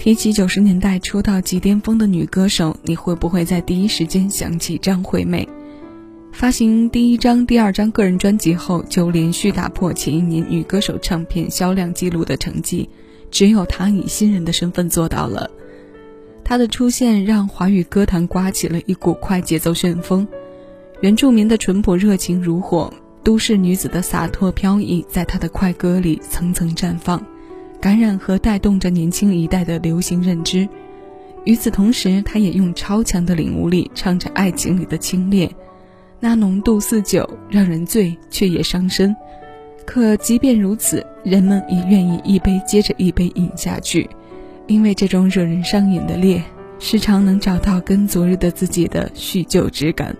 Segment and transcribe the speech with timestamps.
[0.00, 5.46] 提起九十年代出道即巅峰的女歌手，你会不会在第一时间想起张惠妹？
[6.32, 12.88] 发行第一张、第二张个人专辑后，就连续打破前一年女歌手唱片销量记录的成绩，
[13.30, 15.50] 只有她以新人的身份做到了。
[16.42, 20.26] 她的出现让华语歌坛刮起了一股快节奏旋风，
[21.02, 22.90] 原住民的淳朴热情如火，
[23.22, 27.22] 都市女子的洒脱飘逸，在她的快歌里层层绽放，
[27.80, 30.68] 感染和带动着年轻一代的流行认知。
[31.44, 35.50] 与此同时，他也用超强的领悟力唱着爱情里的清冽。
[36.20, 39.16] 那浓度似酒，让人醉却也伤身。
[39.86, 44.08] 可即便如此，人们也愿意一杯接着一杯饮下去，
[44.66, 46.42] 因为这种惹人上瘾的烈，
[46.78, 50.14] 时常能找到跟昨日的自己的叙旧之感。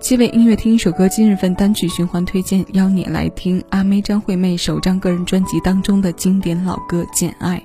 [0.00, 7.58] 七位音乐听一首歌，今日份单曲循环推荐，邀你来听阿妹张惠妹首张个人专辑当中的经典老歌《简爱》，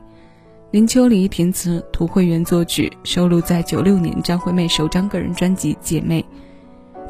[0.72, 6.26] 林秋离填词，涂慧源作曲，收录在九六年张惠妹首张个人专辑《姐妹》。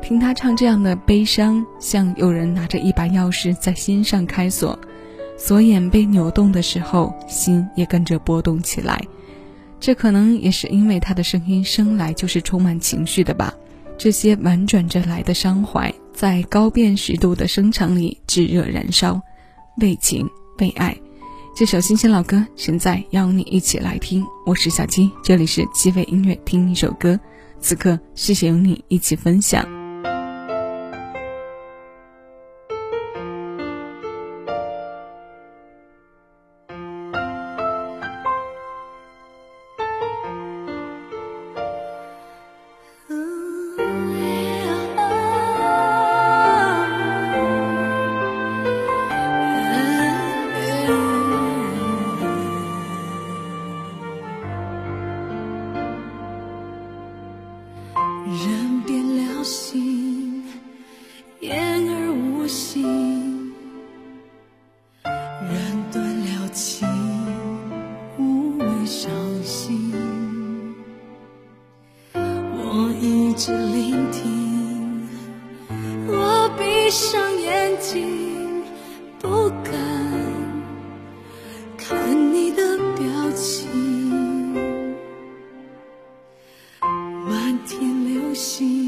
[0.01, 4.77] 听她唱这样的悲伤，像有人拿着一把钥匙在心上开锁，
[5.38, 9.01] 锁眼被扭动的时候，心也跟着波动起来。
[9.79, 13.53] 这可能也是因为他的声音生来就是充满情绪的吧。
[13.97, 19.22] 这些婉转着来的伤怀，在高辨识度的声场里炙热燃烧，
[19.77, 20.27] 为情
[20.59, 20.95] 为爱。
[21.55, 24.25] 这首新鲜老歌，现在邀你一起来听。
[24.45, 27.17] 我是小七，这里是七味音乐，听一首歌。
[27.59, 29.82] 此刻，谢谢有你一起分享。
[74.13, 75.07] 听，
[76.07, 78.63] 我闭上眼睛，
[79.19, 79.74] 不敢
[81.78, 84.53] 看你的表情。
[87.25, 88.82] 满天流星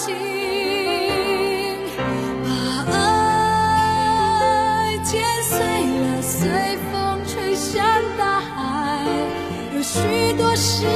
[0.00, 0.16] 心
[2.42, 2.48] 把
[2.90, 6.48] 爱剪碎了随
[6.90, 7.84] 风吹向
[8.16, 9.04] 大海。
[9.74, 9.98] 有许
[10.38, 10.86] 多事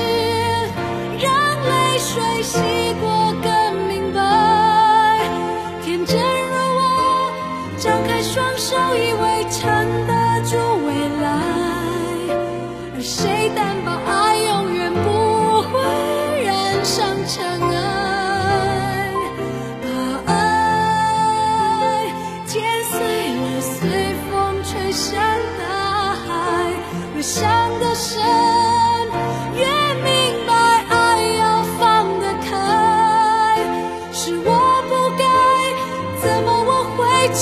[1.20, 1.30] 让
[1.68, 2.58] 泪水洗
[2.98, 5.20] 过更明白。
[5.82, 6.80] 天真如我
[7.76, 9.03] 张开双手以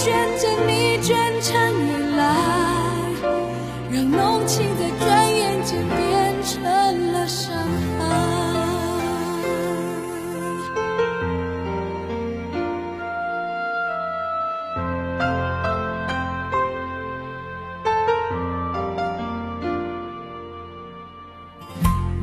[0.05, 1.55] 卷着你，卷成
[1.87, 2.21] 你来，
[3.93, 6.61] 让浓情在转眼间变成
[7.13, 8.03] 了伤害。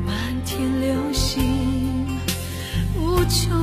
[0.04, 2.06] 满天流星。
[2.98, 3.59] 无穷。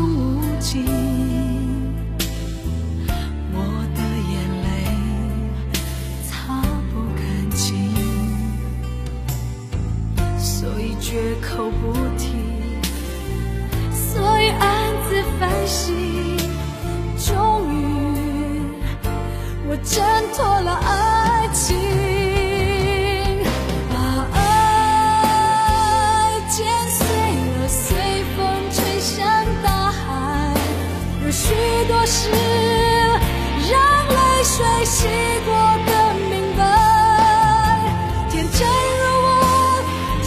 [19.90, 20.04] 挣
[20.34, 21.78] 脱了爱情，
[23.90, 23.96] 把
[24.38, 24.40] 爱
[26.50, 27.96] 剪碎了，随
[28.36, 28.38] 风
[28.70, 29.26] 吹向
[29.64, 30.04] 大海。
[31.24, 31.56] 有许
[31.88, 32.30] 多事，
[33.72, 33.80] 让
[34.10, 35.08] 泪水洗
[35.46, 35.56] 过
[35.86, 35.96] 更
[36.30, 36.62] 明白。
[38.30, 39.28] 天真如我，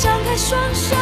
[0.02, 0.58] 张开双。
[0.74, 0.96] 手